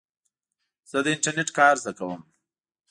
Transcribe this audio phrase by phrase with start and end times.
[0.89, 2.21] زه د انټرنېټ کار زده کوم.